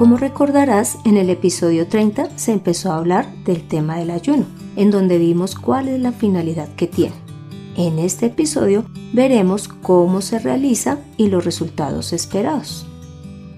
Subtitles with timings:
[0.00, 4.90] Como recordarás, en el episodio 30 se empezó a hablar del tema del ayuno, en
[4.90, 7.16] donde vimos cuál es la finalidad que tiene.
[7.76, 12.86] En este episodio veremos cómo se realiza y los resultados esperados.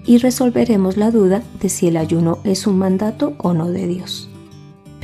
[0.05, 4.29] Y resolveremos la duda de si el ayuno es un mandato o no de Dios.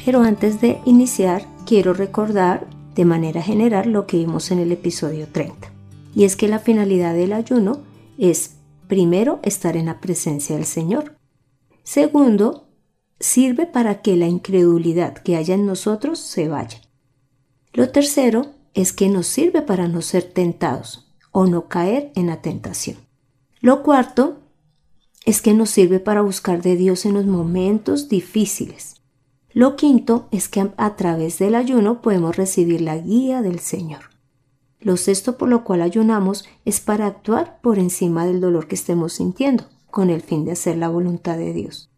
[0.04, 5.26] Pero antes de iniciar, quiero recordar de manera general lo que vimos en el episodio
[5.32, 5.72] 30.
[6.14, 7.80] Y es que la finalidad del ayuno
[8.18, 8.56] es,
[8.90, 11.18] primero, estar en la presencia del Señor.
[11.92, 12.68] Segundo,
[13.20, 16.80] sirve para que la incredulidad que haya en nosotros se vaya.
[17.74, 22.44] Lo tercero es que nos sirve para no ser tentados o no caer en la
[22.44, 22.98] tentación.
[23.60, 24.38] Lo cuarto
[25.26, 29.02] es que nos sirve para buscar de Dios en los momentos difíciles.
[29.52, 34.12] Lo quinto es que a través del ayuno podemos recibir la guía del Señor.
[34.80, 39.14] Lo sexto por lo cual ayunamos es para actuar por encima del dolor que estemos
[39.14, 41.90] sintiendo, con el fin de hacer la voluntad de Dios.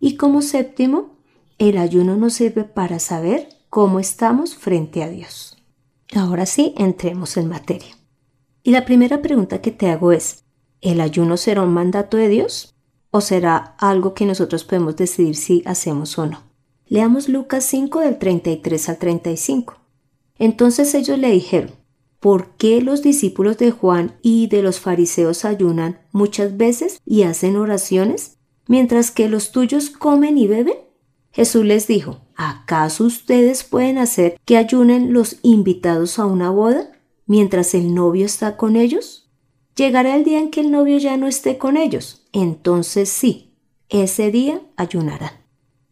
[0.00, 1.16] Y como séptimo,
[1.58, 5.56] el ayuno nos sirve para saber cómo estamos frente a Dios.
[6.14, 7.96] Ahora sí, entremos en materia.
[8.62, 10.44] Y la primera pregunta que te hago es,
[10.80, 12.74] ¿el ayuno será un mandato de Dios
[13.10, 16.42] o será algo que nosotros podemos decidir si hacemos o no?
[16.86, 19.76] Leamos Lucas 5 del 33 al 35.
[20.38, 21.70] Entonces ellos le dijeron,
[22.22, 27.56] ¿por qué los discípulos de Juan y de los fariseos ayunan muchas veces y hacen
[27.56, 30.76] oraciones, mientras que los tuyos comen y beben?
[31.32, 36.92] Jesús les dijo, ¿acaso ustedes pueden hacer que ayunen los invitados a una boda
[37.26, 39.28] mientras el novio está con ellos?
[39.74, 43.56] Llegará el día en que el novio ya no esté con ellos, entonces sí,
[43.88, 45.32] ese día ayunarán.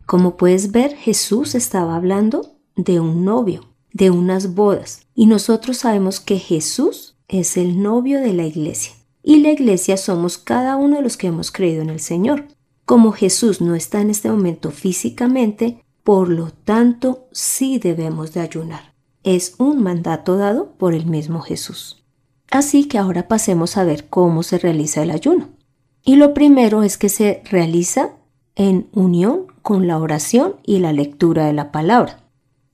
[0.07, 6.21] Como puedes ver, Jesús estaba hablando de un novio, de unas bodas, y nosotros sabemos
[6.21, 11.03] que Jesús es el novio de la iglesia, y la iglesia somos cada uno de
[11.03, 12.47] los que hemos creído en el Señor.
[12.85, 18.95] Como Jesús no está en este momento físicamente, por lo tanto sí debemos de ayunar.
[19.23, 22.03] Es un mandato dado por el mismo Jesús.
[22.51, 25.51] Así que ahora pasemos a ver cómo se realiza el ayuno.
[26.03, 28.11] Y lo primero es que se realiza
[28.57, 32.25] en unión con la oración y la lectura de la palabra,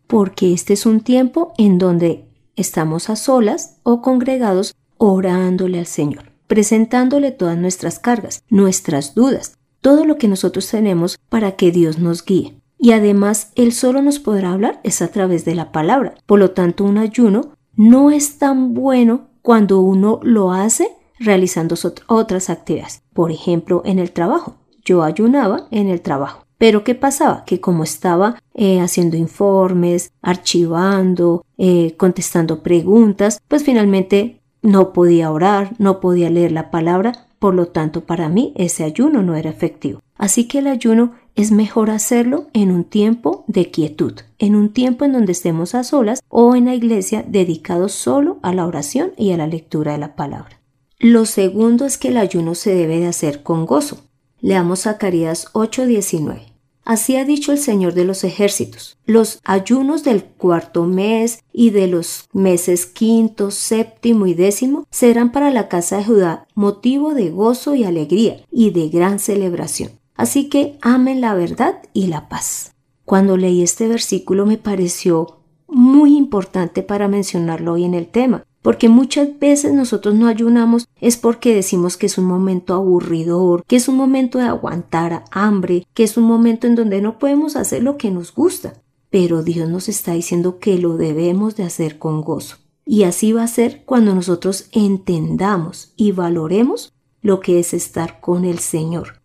[0.07, 6.33] porque este es un tiempo en donde estamos a solas o congregados orándole al Señor,
[6.47, 12.25] presentándole todas nuestras cargas, nuestras dudas, todo lo que nosotros tenemos para que Dios nos
[12.25, 12.61] guíe.
[12.79, 16.15] Y además, Él solo nos podrá hablar es a través de la palabra.
[16.27, 20.89] Por lo tanto, un ayuno no es tan bueno cuando uno lo hace
[21.19, 23.03] realizando otras actividades.
[23.13, 24.57] Por ejemplo, en el trabajo.
[24.85, 26.46] Yo ayunaba en el trabajo.
[26.59, 27.45] Pero ¿qué pasaba?
[27.45, 35.73] Que como estaba eh, haciendo informes, archivando, eh, contestando preguntas, pues finalmente no podía orar,
[35.79, 40.01] no podía leer la palabra, por lo tanto para mí ese ayuno no era efectivo.
[40.17, 45.05] Así que el ayuno es mejor hacerlo en un tiempo de quietud, en un tiempo
[45.05, 49.33] en donde estemos a solas o en la iglesia dedicado solo a la oración y
[49.33, 50.59] a la lectura de la palabra.
[50.99, 53.99] Lo segundo es que el ayuno se debe de hacer con gozo.
[54.41, 56.53] Leamos Zacarías 8:19.
[56.85, 58.97] Así ha dicho el Señor de los ejércitos.
[59.07, 65.51] Los ayunos del cuarto mes y de los meses quinto, séptimo y décimo serán para
[65.51, 69.91] la casa de Judá motivo de gozo y alegría y de gran celebración.
[70.15, 72.73] Así que amen la verdad y la paz.
[73.05, 78.89] Cuando leí este versículo me pareció muy importante para mencionarlo hoy en el tema, porque
[78.89, 83.87] muchas veces nosotros no ayunamos es porque decimos que es un momento aburridor, que es
[83.87, 87.97] un momento de aguantar hambre, que es un momento en donde no podemos hacer lo
[87.97, 88.83] que nos gusta.
[89.09, 92.57] Pero Dios nos está diciendo que lo debemos de hacer con gozo.
[92.85, 96.93] Y así va a ser cuando nosotros entendamos y valoremos
[97.23, 99.23] lo que es estar con el Señor.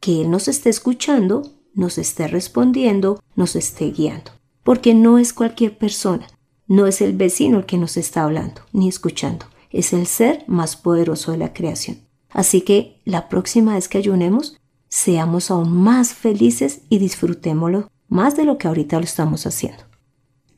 [0.00, 4.32] Que Él nos esté escuchando, nos esté respondiendo, nos esté guiando.
[4.62, 6.26] Porque no es cualquier persona,
[6.66, 10.76] no es el vecino el que nos está hablando ni escuchando, es el ser más
[10.76, 11.98] poderoso de la creación.
[12.30, 14.56] Así que la próxima vez que ayunemos,
[14.88, 19.84] seamos aún más felices y disfrutémoslo más de lo que ahorita lo estamos haciendo.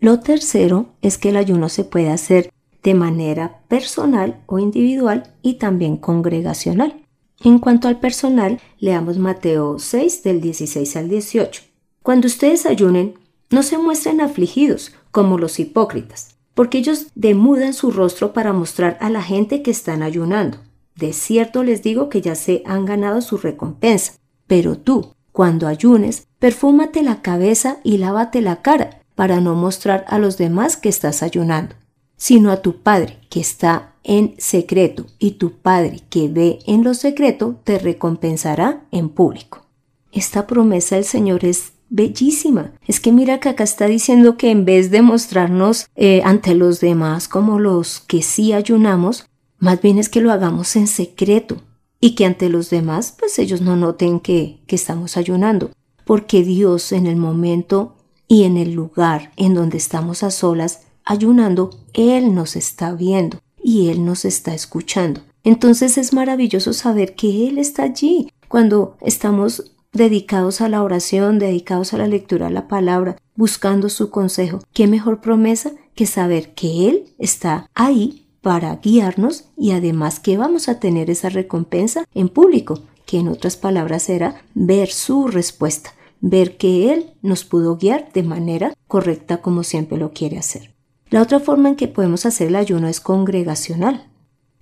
[0.01, 2.51] Lo tercero es que el ayuno se puede hacer
[2.83, 7.03] de manera personal o individual y también congregacional.
[7.43, 11.63] En cuanto al personal, leamos Mateo 6 del 16 al 18.
[12.03, 13.15] Cuando ustedes ayunen,
[13.55, 19.09] no se muestren afligidos como los hipócritas, porque ellos demudan su rostro para mostrar a
[19.09, 20.59] la gente que están ayunando.
[20.97, 24.15] De cierto les digo que ya se han ganado su recompensa.
[24.47, 30.19] Pero tú, cuando ayunes, perfúmate la cabeza y lávate la cara, para no mostrar a
[30.19, 31.77] los demás que estás ayunando,
[32.17, 36.95] sino a tu Padre que está en secreto, y tu Padre que ve en lo
[36.95, 39.65] secreto te recompensará en público.
[40.13, 42.73] Esta promesa del Señor es bellísima.
[42.87, 46.81] Es que mira que acá está diciendo que en vez de mostrarnos eh, ante los
[46.81, 49.27] demás como los que sí ayunamos,
[49.59, 51.63] más bien es que lo hagamos en secreto
[52.01, 55.71] y que ante los demás pues ellos no noten que, que estamos ayunando.
[56.05, 57.95] Porque Dios en el momento
[58.27, 63.89] y en el lugar en donde estamos a solas ayunando, Él nos está viendo y
[63.89, 65.21] Él nos está escuchando.
[65.45, 71.95] Entonces es maravilloso saber que Él está allí cuando estamos dedicados a la oración, dedicados
[71.95, 74.61] a la lectura de la palabra, buscando su consejo.
[74.75, 80.69] ¿Qué mejor promesa que saber que Él está ahí para guiarnos y además que vamos
[80.69, 86.57] a tener esa recompensa en público, que en otras palabras será ver su respuesta, ver
[86.59, 90.75] que Él nos pudo guiar de manera correcta como siempre lo quiere hacer.
[91.09, 94.11] La otra forma en que podemos hacer el ayuno es congregacional,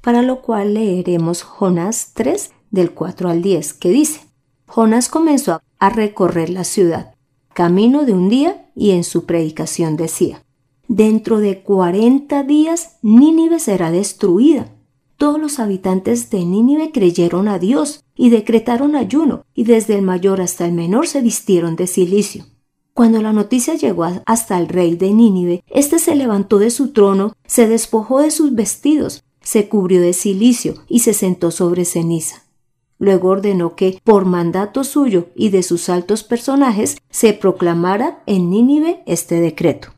[0.01, 4.21] para lo cual leeremos Jonás 3 del 4 al 10, que dice,
[4.75, 7.15] Jonás comenzó a recorrer la ciudad,
[7.53, 10.47] camino de un día, y en su predicación decía,
[10.89, 14.73] Dentro de cuarenta días Nínive será destruida.
[15.19, 20.41] Todos los habitantes de Nínive creyeron a Dios y decretaron ayuno, y desde el mayor
[20.41, 22.47] hasta el menor se vistieron de silicio.
[22.95, 27.35] Cuando la noticia llegó hasta el rey de Nínive, éste se levantó de su trono,
[27.47, 32.45] se despojó de sus vestidos, se cubrió de silicio y se sentó sobre ceniza.
[33.03, 39.03] Luego ordenó que, por mandato suyo y de sus altos personajes, se proclamara en Nínive
[39.07, 39.89] este decreto.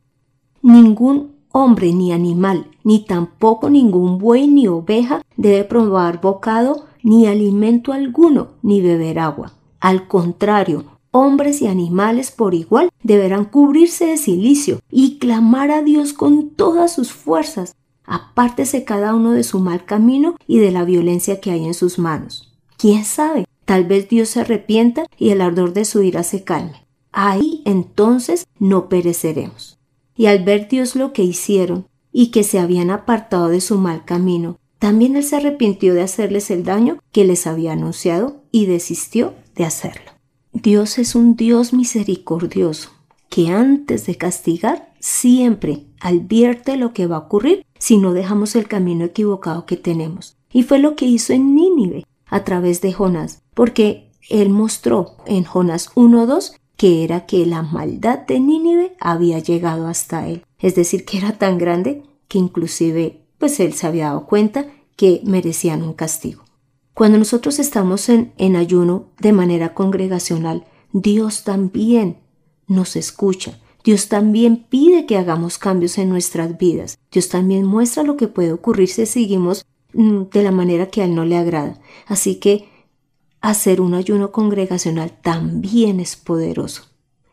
[0.63, 7.93] Ningún hombre ni animal, ni tampoco ningún buey ni oveja debe probar bocado, ni alimento
[7.93, 9.53] alguno, ni beber agua.
[9.81, 16.15] Al contrario, hombres y animales por igual deberán cubrirse de silicio y clamar a Dios
[16.15, 17.77] con todas sus fuerzas.
[18.07, 21.99] Apártese cada uno de su mal camino y de la violencia que hay en sus
[21.99, 22.54] manos.
[22.77, 23.47] ¿Quién sabe?
[23.65, 26.87] Tal vez Dios se arrepienta y el ardor de su ira se calme.
[27.13, 29.79] Ahí entonces no pereceremos.
[30.17, 34.05] Y al ver Dios lo que hicieron y que se habían apartado de su mal
[34.05, 39.35] camino, también Él se arrepintió de hacerles el daño que les había anunciado y desistió
[39.55, 40.13] de hacerlo.
[40.53, 42.91] Dios es un Dios misericordioso
[43.29, 48.69] que antes de castigar siempre advierte lo que va a ocurrir si no dejamos el
[48.69, 50.37] camino equivocado que tenemos.
[50.53, 55.45] Y fue lo que hizo en Nínive a través de Jonás, porque él mostró en
[55.45, 60.45] Jonás 1.2 que era que la maldad de Nínive había llegado hasta él.
[60.59, 64.67] Es decir, que era tan grande que inclusive pues él se había dado cuenta
[64.97, 66.45] que merecían un castigo.
[66.95, 72.19] Cuando nosotros estamos en, en ayuno de manera congregacional, Dios también
[72.67, 73.59] nos escucha.
[73.83, 76.97] Dios también pide que hagamos cambios en nuestras vidas.
[77.13, 81.15] Dios también muestra lo que puede ocurrir si seguimos de la manera que a Él
[81.15, 81.81] no le agrada.
[82.07, 82.69] Así que
[83.41, 86.83] hacer un ayuno congregacional también es poderoso.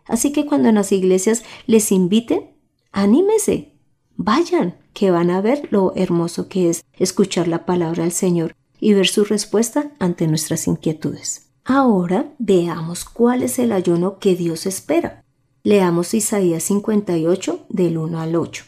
[0.05, 2.51] Así que cuando en las iglesias les inviten,
[2.91, 3.73] anímese,
[4.15, 8.93] vayan, que van a ver lo hermoso que es escuchar la palabra del Señor y
[8.93, 11.51] ver su respuesta ante nuestras inquietudes.
[11.63, 15.23] Ahora veamos cuál es el ayuno que Dios espera.
[15.63, 18.65] Leamos Isaías 58 del 1 al 8.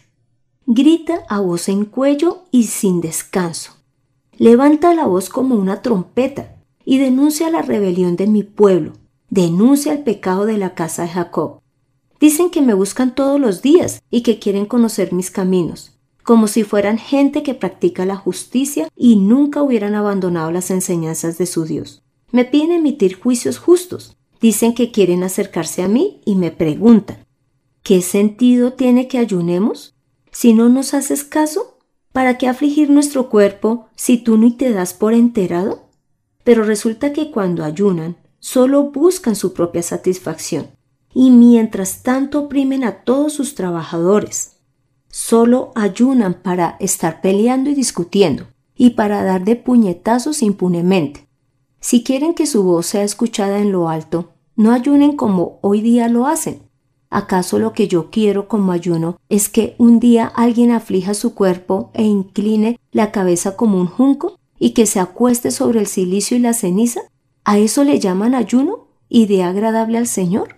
[0.65, 3.82] Grita a voz en cuello y sin descanso.
[4.43, 8.91] Levanta la voz como una trompeta y denuncia la rebelión de mi pueblo.
[9.29, 11.62] Denuncia el pecado de la casa de Jacob.
[12.19, 16.63] Dicen que me buscan todos los días y que quieren conocer mis caminos como si
[16.63, 22.01] fueran gente que practica la justicia y nunca hubieran abandonado las enseñanzas de su Dios.
[22.31, 24.17] Me piden emitir juicios justos.
[24.41, 27.25] Dicen que quieren acercarse a mí y me preguntan,
[27.81, 29.95] ¿qué sentido tiene que ayunemos?
[30.31, 31.72] Si no nos haces caso,
[32.13, 35.89] ¿para qué afligir nuestro cuerpo si tú ni te das por enterado?
[36.46, 40.67] Pero resulta que cuando ayunan, solo buscan su propia satisfacción
[41.13, 44.58] y mientras tanto oprimen a todos sus trabajadores,
[45.10, 51.27] solo ayunan para estar peleando y discutiendo y para dar de puñetazos impunemente.
[51.79, 56.10] Si quieren que su voz sea escuchada en lo alto, no ayunen como hoy día
[56.10, 56.62] lo hacen.
[57.13, 61.91] ¿Acaso lo que yo quiero como ayuno es que un día alguien aflija su cuerpo
[61.93, 64.39] e incline la cabeza como un junco?
[64.63, 67.01] y que se acueste sobre el silicio y la ceniza?
[67.43, 70.55] ¿A eso le llaman ayuno y de agradable al Señor?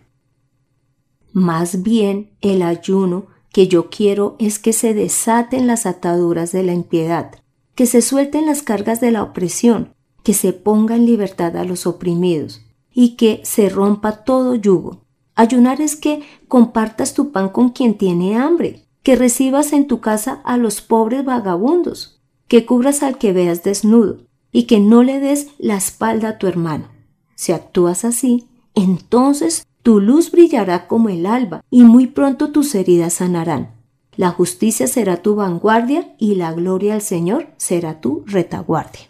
[1.33, 6.73] Más bien el ayuno que yo quiero es que se desaten las ataduras de la
[6.73, 7.31] impiedad,
[7.73, 11.87] que se suelten las cargas de la opresión, que se ponga en libertad a los
[11.87, 12.61] oprimidos
[12.93, 15.04] y que se rompa todo yugo.
[15.35, 20.41] Ayunar es que compartas tu pan con quien tiene hambre, que recibas en tu casa
[20.45, 24.19] a los pobres vagabundos, que cubras al que veas desnudo
[24.51, 26.87] y que no le des la espalda a tu hermano.
[27.35, 33.13] Si actúas así, entonces tu luz brillará como el alba y muy pronto tus heridas
[33.13, 33.75] sanarán.
[34.15, 39.01] La justicia será tu vanguardia y la gloria al Señor será tu retaguardia.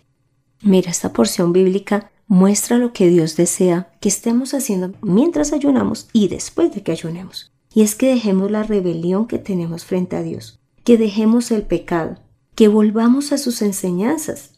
[0.64, 6.28] Mira, esta porción bíblica muestra lo que Dios desea que estemos haciendo mientras ayunamos y
[6.28, 7.52] después de que ayunemos.
[7.74, 12.18] Y es que dejemos la rebelión que tenemos frente a Dios, que dejemos el pecado,
[12.56, 14.52] que volvamos a sus enseñanzas,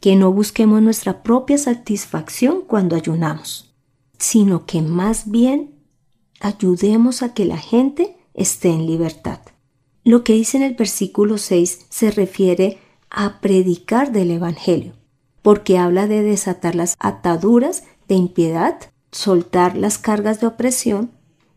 [0.00, 3.74] que no busquemos nuestra propia satisfacción cuando ayunamos,
[4.18, 5.74] sino que más bien
[6.40, 9.40] ayudemos a que la gente esté en libertad.
[10.04, 12.78] Lo que dice en el versículo 6 se refiere
[13.10, 14.94] a predicar del Evangelio,
[15.42, 18.78] porque habla de desatar las ataduras de impiedad,
[19.10, 21.10] soltar las cargas de opresión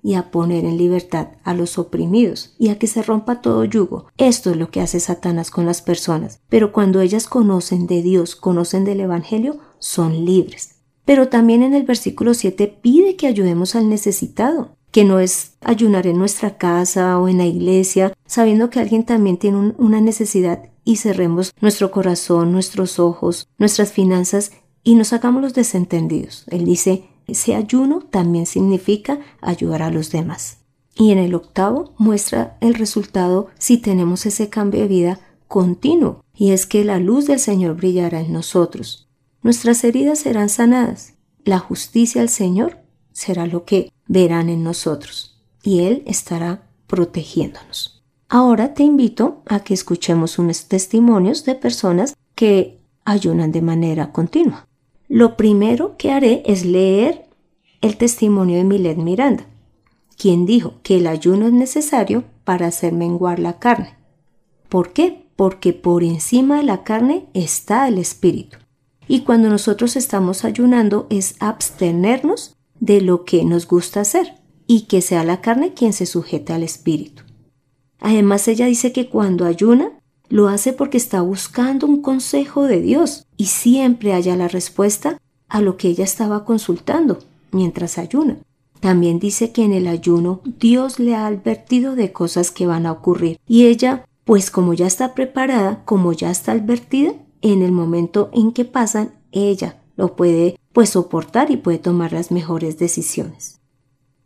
[0.03, 4.07] y a poner en libertad a los oprimidos y a que se rompa todo yugo.
[4.17, 6.39] Esto es lo que hace Satanás con las personas.
[6.49, 10.75] Pero cuando ellas conocen de Dios, conocen del Evangelio, son libres.
[11.05, 16.07] Pero también en el versículo 7 pide que ayudemos al necesitado que no es ayunar
[16.07, 20.97] en nuestra casa o en la iglesia, sabiendo que alguien también tiene una necesidad y
[20.97, 24.51] cerremos nuestro corazón, nuestros ojos, nuestras finanzas
[24.83, 26.45] y nos hagamos los desentendidos.
[26.49, 30.57] Él dice, ese ayuno también significa ayudar a los demás.
[30.95, 36.51] Y en el octavo muestra el resultado si tenemos ese cambio de vida continuo, y
[36.51, 39.09] es que la luz del Señor brillará en nosotros.
[39.43, 41.13] Nuestras heridas serán sanadas.
[41.43, 42.79] La justicia del Señor
[43.11, 48.03] será lo que verán en nosotros y Él estará protegiéndonos.
[48.27, 54.67] Ahora te invito a que escuchemos unos testimonios de personas que ayunan de manera continua.
[55.07, 57.29] Lo primero que haré es leer
[57.79, 59.45] el testimonio de Milet Miranda,
[60.17, 63.95] quien dijo que el ayuno es necesario para hacer menguar la carne.
[64.67, 65.25] ¿Por qué?
[65.37, 68.57] Porque por encima de la carne está el espíritu.
[69.07, 74.33] Y cuando nosotros estamos ayunando es abstenernos de lo que nos gusta hacer
[74.67, 77.23] y que sea la carne quien se sujeta al espíritu.
[78.01, 79.91] Además, ella dice que cuando ayuna,
[80.27, 85.61] lo hace porque está buscando un consejo de Dios y siempre haya la respuesta a
[85.61, 87.19] lo que ella estaba consultando
[87.51, 88.37] mientras ayuna.
[88.79, 92.91] También dice que en el ayuno Dios le ha advertido de cosas que van a
[92.91, 98.29] ocurrir y ella, pues como ya está preparada, como ya está advertida, en el momento
[98.33, 103.59] en que pasan, ella lo puede pues soportar y puede tomar las mejores decisiones.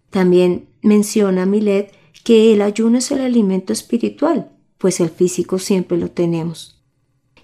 [0.10, 6.10] También menciona Milet que el ayuno es el alimento espiritual, pues el físico siempre lo
[6.10, 6.84] tenemos.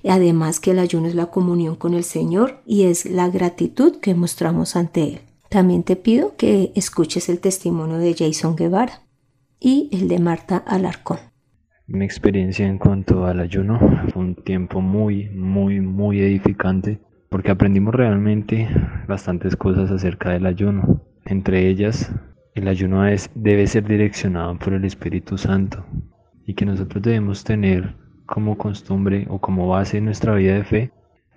[0.08, 4.16] Además que el ayuno es la comunión con el Señor y es la gratitud que
[4.16, 5.20] mostramos ante Él.
[5.50, 9.04] También te pido que escuches el testimonio de Jason Guevara
[9.60, 11.20] y el de Marta Alarcón.
[11.88, 13.78] Mi experiencia en cuanto al ayuno
[14.12, 17.02] fue un tiempo muy, muy, muy edificante
[17.32, 18.68] porque aprendimos realmente
[19.08, 21.02] bastantes cosas acerca del ayuno.
[21.24, 22.14] Entre ellas,
[22.56, 25.86] el ayuno es, debe ser direccionado por el Espíritu Santo
[26.46, 27.96] y que nosotros debemos tener
[28.26, 30.92] como costumbre o como base en nuestra vida de fe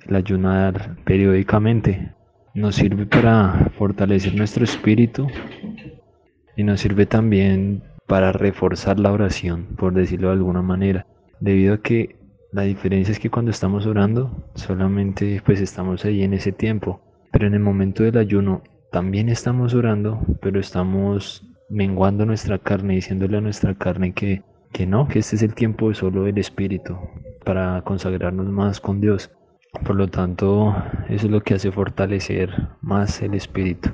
[0.08, 2.12] el ayunar periódicamente.
[2.54, 5.28] Nos sirve para fortalecer nuestro espíritu
[6.56, 11.06] y nos sirve también para reforzar la oración, por decirlo de alguna manera,
[11.38, 12.16] debido a que
[12.54, 17.00] la diferencia es que cuando estamos orando, solamente pues estamos ahí en ese tiempo.
[17.32, 23.38] Pero en el momento del ayuno también estamos orando, pero estamos menguando nuestra carne, diciéndole
[23.38, 26.96] a nuestra carne que, que no, que este es el tiempo solo del Espíritu,
[27.44, 29.32] para consagrarnos más con Dios.
[29.84, 30.76] Por lo tanto,
[31.08, 33.90] eso es lo que hace fortalecer más el Espíritu.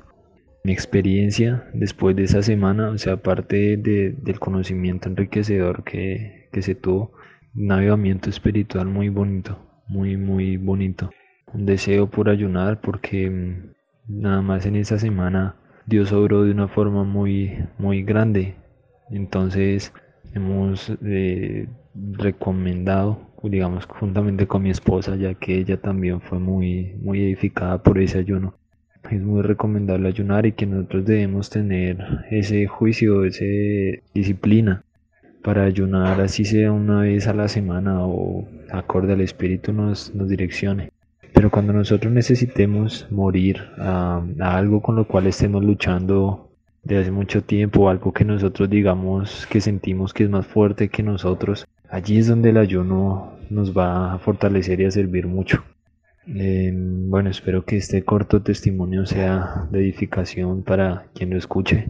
[0.65, 6.75] Mi experiencia después de esa semana, o sea, aparte del conocimiento enriquecedor que, que se
[6.75, 7.13] tuvo,
[7.55, 11.11] un avivamiento espiritual muy bonito, muy, muy bonito.
[11.53, 16.69] Un deseo por ayunar porque mm, nada más en esa semana Dios obró de una
[16.69, 18.55] forma muy, muy grande.
[19.11, 19.93] Entonces
[20.35, 27.21] hemos eh, recomendado, digamos, juntamente con mi esposa, ya que ella también fue muy, muy
[27.23, 28.55] edificada por ese ayuno.
[29.11, 31.99] Es muy recomendable ayunar y que nosotros debemos tener
[32.31, 33.45] ese juicio, esa
[34.15, 34.85] disciplina
[35.43, 40.29] para ayunar así sea una vez a la semana o acorde al Espíritu nos, nos
[40.29, 40.91] direccione.
[41.33, 46.51] Pero cuando nosotros necesitemos morir a, algo con lo cual estemos luchando
[46.83, 51.03] de hace mucho tiempo, algo que nosotros digamos que sentimos que es más fuerte que
[51.03, 55.63] nosotros, allí es donde el ayuno nos va a fortalecer y a servir mucho.
[56.27, 61.89] Em, bueno, espero que este corto testimonio sea de edificación para quien lo escuche.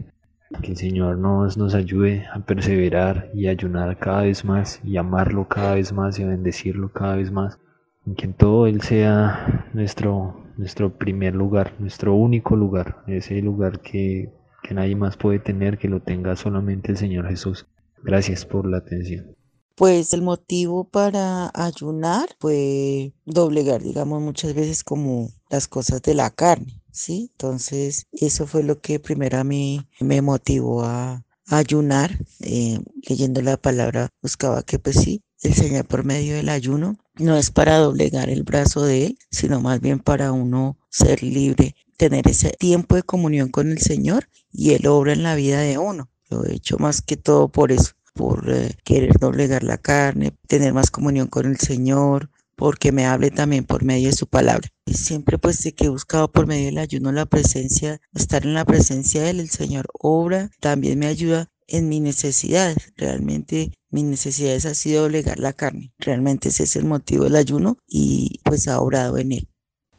[0.61, 5.47] Que el Señor nos, nos ayude a perseverar y ayunar cada vez más y amarlo
[5.47, 7.59] cada vez más y a bendecirlo cada vez más.
[8.05, 13.79] Y que en todo Él sea nuestro, nuestro primer lugar, nuestro único lugar, ese lugar
[13.79, 14.29] que,
[14.61, 17.67] que nadie más puede tener, que lo tenga solamente el Señor Jesús.
[18.03, 19.35] Gracias por la atención.
[19.81, 26.29] Pues el motivo para ayunar fue doblegar, digamos, muchas veces como las cosas de la
[26.29, 27.31] carne, ¿sí?
[27.31, 32.15] Entonces, eso fue lo que primero a mí me motivó a, ayunar.
[32.41, 32.77] Eh,
[33.09, 37.49] leyendo la palabra, buscaba que, pues sí, el Señor por medio del ayuno no es
[37.49, 42.51] para doblegar el brazo de Él, sino más bien para uno ser libre, tener ese
[42.51, 46.11] tiempo de comunión con el Señor y Él obra en la vida de uno.
[46.29, 50.73] Lo he hecho más que todo por eso por eh, querer doblegar la carne, tener
[50.73, 54.69] más comunión con el Señor, porque me hable también por medio de su palabra.
[54.85, 58.53] Y siempre pues de que he buscado por medio del ayuno la presencia, estar en
[58.53, 62.93] la presencia de él, el Señor obra, también me ayuda en mis necesidades.
[62.97, 65.91] Realmente mis necesidades ha sido doblegar la carne.
[65.97, 69.47] Realmente ese es el motivo del ayuno y pues ha obrado en él.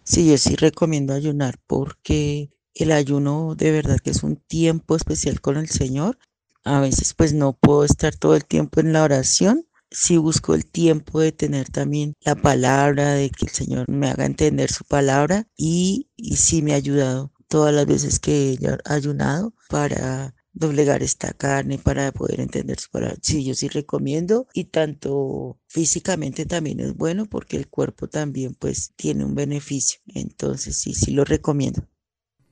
[0.04, 5.40] Sí, yo sí recomiendo ayunar porque el ayuno de verdad que es un tiempo especial
[5.40, 6.18] con el Señor
[6.64, 9.66] a veces pues no puedo estar todo el tiempo en la oración.
[9.90, 14.24] Si busco el tiempo de tener también la palabra, de que el Señor me haga
[14.24, 19.54] entender su palabra y, y sí me ha ayudado todas las veces que he ayunado
[19.68, 23.16] para doblegar esta carne para poder entender su palabra.
[23.22, 28.92] Sí, yo sí recomiendo y tanto físicamente también es bueno porque el cuerpo también pues
[28.96, 30.00] tiene un beneficio.
[30.06, 31.86] Entonces sí, sí lo recomiendo.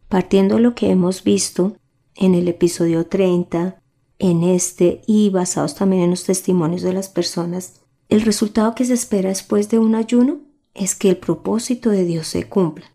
[0.08, 1.76] Partiendo lo que hemos visto
[2.16, 3.79] en el episodio 30
[4.20, 8.94] en este y basados también en los testimonios de las personas, el resultado que se
[8.94, 10.42] espera después de un ayuno
[10.74, 12.86] es que el propósito de Dios se cumpla,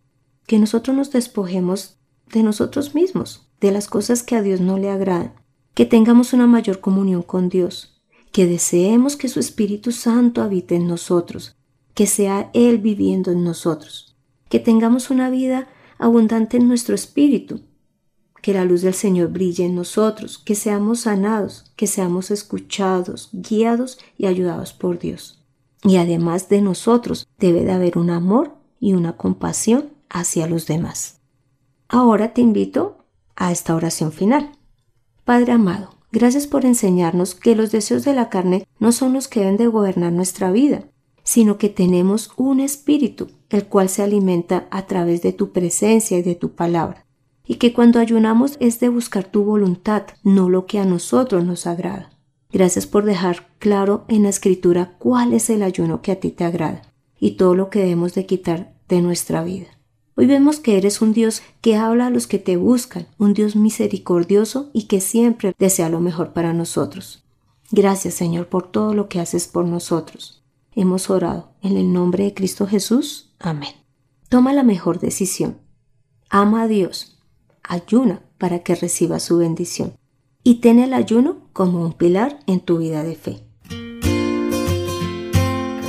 [0.46, 1.98] que nosotros nos despojemos
[2.32, 5.34] de nosotros mismos, de las cosas que a Dios no le agradan,
[5.74, 10.88] que tengamos una mayor comunión con Dios, que deseemos que su Espíritu Santo habite en
[10.88, 11.56] nosotros,
[11.96, 14.16] que sea Él viviendo en nosotros,
[14.48, 17.62] que tengamos una vida abundante en nuestro espíritu,
[18.46, 23.98] que la luz del Señor brille en nosotros, que seamos sanados, que seamos escuchados, guiados
[24.20, 25.44] y ayudados por Dios.
[25.82, 31.22] Y además de nosotros debe de haber un amor y una compasión hacia los demás.
[31.88, 33.00] Ahora te invito
[33.36, 34.52] a esta oración final.
[35.24, 39.40] Padre amado, gracias por enseñarnos que los deseos de la carne no son los que
[39.40, 40.84] deben de gobernar nuestra vida,
[41.24, 46.22] sino que tenemos un espíritu, el cual se alimenta a través de tu presencia y
[46.22, 47.05] de tu palabra
[47.46, 51.68] y que cuando ayunamos es de buscar tu voluntad, no lo que a nosotros nos
[51.68, 52.12] agrada.
[52.52, 56.44] Gracias por dejar claro en la escritura cuál es el ayuno que a ti te
[56.44, 56.82] agrada
[57.20, 59.68] y todo lo que debemos de quitar de nuestra vida.
[60.16, 63.56] Hoy vemos que eres un Dios que habla a los que te buscan, un Dios
[63.56, 67.26] misericordioso y que siempre desea lo mejor para nosotros.
[67.72, 70.42] Gracias Señor por todo lo que haces por nosotros.
[70.74, 73.34] Hemos orado en el nombre de Cristo Jesús.
[73.40, 73.74] Amén.
[74.30, 75.58] Toma la mejor decisión.
[76.30, 77.15] Ama a Dios
[77.68, 79.94] ayuna para que reciba su bendición
[80.44, 83.42] y ten el ayuno como un pilar en tu vida de fe.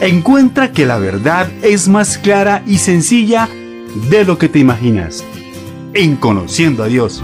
[0.01, 3.49] Encuentra que la verdad es más clara y sencilla
[4.11, 5.25] de lo que te imaginas.
[5.95, 7.23] En Conociendo a Dios.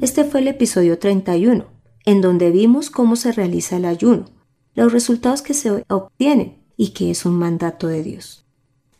[0.00, 1.66] Este fue el episodio 31,
[2.04, 4.26] en donde vimos cómo se realiza el ayuno,
[4.74, 8.45] los resultados que se obtienen y que es un mandato de Dios.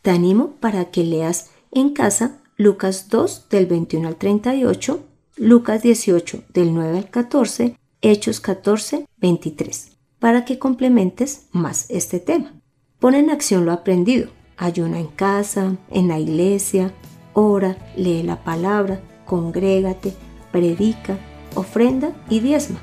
[0.07, 5.03] Te animo para que leas en casa Lucas 2 del 21 al 38,
[5.35, 12.53] Lucas 18 del 9 al 14, Hechos 14, 23, para que complementes más este tema.
[12.99, 14.29] Pon en acción lo aprendido.
[14.55, 16.93] Ayuna en casa, en la iglesia,
[17.33, 20.13] ora, lee la palabra, congrégate,
[20.53, 21.17] predica,
[21.53, 22.79] ofrenda y diezma.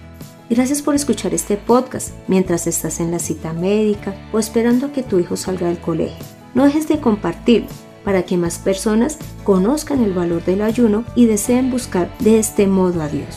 [0.51, 5.03] Gracias por escuchar este podcast mientras estás en la cita médica o esperando a que
[5.03, 6.34] tu hijo salga del colegio.
[6.55, 7.69] No dejes de compartirlo
[8.05, 13.01] para que más personas conozcan el valor del ayuno y deseen buscar de este modo
[13.03, 13.37] a Dios.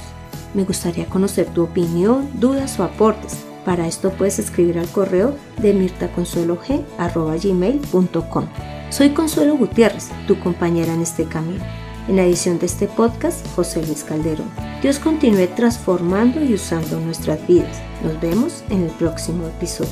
[0.54, 3.44] Me gustaría conocer tu opinión, dudas o aportes.
[3.66, 8.46] Para esto puedes escribir al correo de mirtaconsuelog.gmail.com
[8.90, 11.66] Soy Consuelo Gutiérrez, tu compañera en este camino.
[12.08, 14.50] En la edición de este podcast, José Luis Calderón.
[14.82, 17.82] Dios continúe transformando y usando nuestras vidas.
[18.02, 19.92] Nos vemos en el próximo episodio.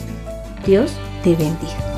[0.65, 1.94] Dios te bendiga.